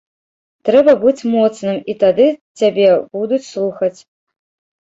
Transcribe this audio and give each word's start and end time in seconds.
Трэба 0.69 0.95
быць 1.03 1.27
моцным, 1.33 1.77
і 1.93 1.97
тады 2.05 2.25
цябе 2.63 2.89
будуць 3.19 3.43
слухаць. 3.53 3.97